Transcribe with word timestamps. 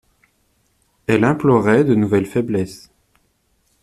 Elle 1.05 1.23
implorait 1.23 1.83
de 1.83 1.93
nouvelles 1.93 2.25
faiblesses. 2.25 2.89